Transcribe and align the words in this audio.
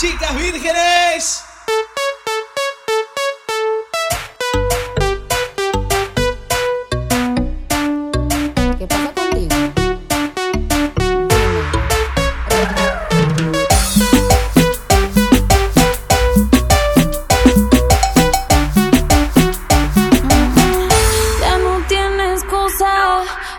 chicas 0.00 0.34
vírgenes. 0.34 1.49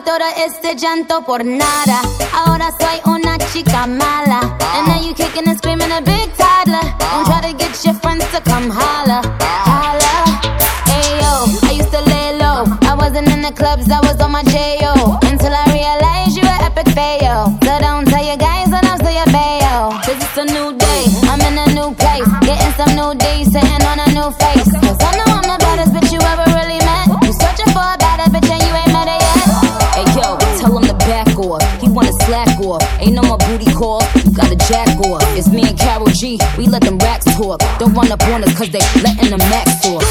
Hice 0.00 0.04
todo 0.04 0.24
este 0.46 0.76
llanto 0.76 1.22
por 1.22 1.44
nada. 1.44 2.00
Ahora 2.32 2.70
soy 2.78 3.00
una 3.04 3.36
chica 3.52 3.86
mala. 3.86 4.40
And 4.74 4.88
now 4.88 5.00
you 5.00 5.14
kicking 5.14 5.46
and 5.48 5.58
screaming 5.58 5.90
a 5.92 6.00
big 6.00 6.30
toddler. 6.36 6.80
Don't 6.98 7.26
try 7.26 7.40
to 7.42 7.56
get 7.56 7.84
your 7.84 7.94
friends 7.94 8.24
to 8.32 8.40
come 8.40 8.70
holla. 8.70 9.20
Holla. 9.40 10.40
Ayo, 10.86 11.68
I 11.68 11.72
used 11.72 11.90
to 11.92 12.00
lay 12.02 12.38
low. 12.38 12.64
I 12.82 12.94
wasn't 12.94 13.28
in 13.28 13.42
the 13.42 13.52
clubs, 13.52 13.90
I 13.90 14.00
was 14.00 14.20
on 14.20 14.32
my 14.32 14.42
J.O. 14.44 15.18
Until 15.22 15.52
I 15.54 15.64
realized 15.72 16.36
you 16.36 16.44
were 16.44 16.64
epic 16.64 16.88
fail. 16.94 17.58
So 17.62 17.78
don't 17.80 18.06
tell 18.06 18.24
your 18.24 18.36
guys 18.38 18.70
that 18.70 18.84
I'm 18.84 18.98
still 18.98 19.12
your 19.12 19.26
bayo. 19.26 19.90
Cause 20.04 20.16
it's 20.16 20.36
a 20.38 20.44
new 20.44 20.76
day, 20.76 21.04
I'm 21.28 21.40
in 21.40 21.58
a 21.58 21.66
new 21.74 21.94
place. 21.94 22.28
Getting 22.42 22.72
some 22.74 22.94
new 22.96 23.14
days, 23.18 23.52
sitting 23.52 23.82
on 23.84 23.98
a 23.98 24.06
new 24.12 24.30
face. 24.38 25.09
Slack 32.30 32.60
off. 32.60 33.00
Ain't 33.00 33.14
no 33.14 33.22
more 33.22 33.38
booty 33.38 33.72
call. 33.72 34.00
You 34.24 34.30
gotta 34.30 34.54
jack 34.54 34.86
off. 35.00 35.20
It's 35.36 35.48
me 35.48 35.62
and 35.66 35.76
Karol 35.76 36.06
G. 36.06 36.38
We 36.56 36.68
let 36.68 36.80
them 36.80 36.96
racks 36.98 37.24
talk. 37.24 37.58
Don't 37.80 37.92
run 37.92 38.12
up 38.12 38.22
on 38.28 38.44
us 38.44 38.56
cause 38.56 38.70
they 38.70 38.78
letting 39.02 39.30
the 39.30 39.38
max 39.50 39.84
off. 39.88 40.04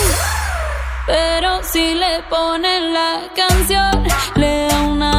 Pero 1.07 1.63
si 1.63 1.93
le 1.93 2.21
ponen 2.29 2.93
la 2.93 3.21
canción, 3.33 4.05
le 4.35 4.67
da 4.67 4.81
una 4.81 5.18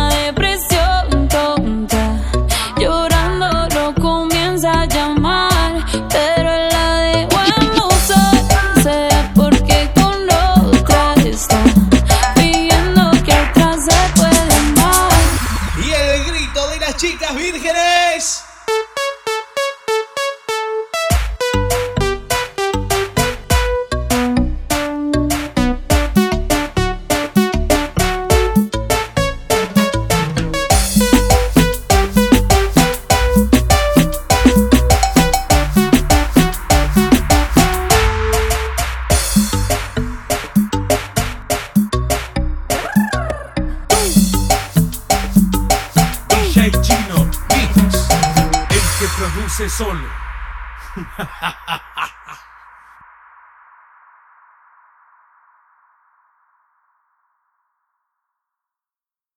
chicas 17.00 17.34
vírgenes. 17.34 17.79
Produce 49.16 49.68
solo. 49.68 50.08